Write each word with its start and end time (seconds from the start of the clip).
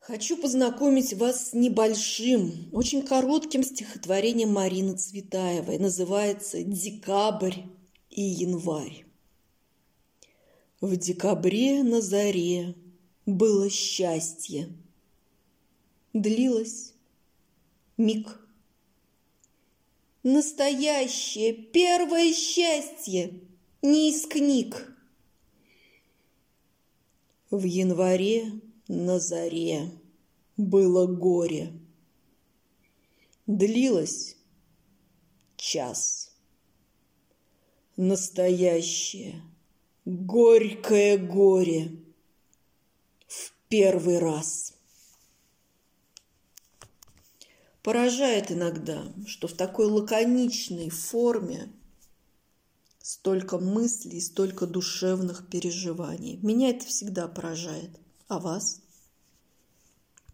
Хочу 0.00 0.38
познакомить 0.38 1.12
вас 1.12 1.50
с 1.50 1.52
небольшим, 1.52 2.70
очень 2.72 3.02
коротким 3.02 3.62
стихотворением 3.62 4.50
Марины 4.50 4.96
Цветаевой. 4.96 5.78
Называется 5.78 6.62
«Декабрь 6.62 7.58
и 8.08 8.22
январь». 8.22 9.04
В 10.80 10.96
декабре 10.96 11.82
на 11.82 12.00
заре 12.00 12.74
было 13.26 13.68
счастье. 13.68 14.70
Длилось 16.14 16.94
миг. 17.98 18.40
Настоящее 20.22 21.52
первое 21.52 22.32
счастье, 22.32 23.38
не 23.82 24.10
из 24.10 24.24
книг. 24.24 24.96
В 27.50 27.64
январе 27.64 28.62
на 28.90 29.20
заре 29.20 29.88
было 30.56 31.06
горе. 31.06 31.72
Длилось 33.46 34.36
час. 35.56 36.32
Настоящее, 37.96 39.42
горькое 40.04 41.18
горе 41.18 41.92
в 43.28 43.52
первый 43.68 44.18
раз. 44.18 44.74
Поражает 47.84 48.50
иногда, 48.50 49.04
что 49.24 49.46
в 49.46 49.52
такой 49.52 49.86
лаконичной 49.86 50.90
форме 50.90 51.72
столько 53.00 53.58
мыслей, 53.58 54.20
столько 54.20 54.66
душевных 54.66 55.48
переживаний. 55.48 56.40
Меня 56.42 56.70
это 56.70 56.86
всегда 56.86 57.28
поражает. 57.28 57.90
А 58.30 58.38
вас? 58.38 58.80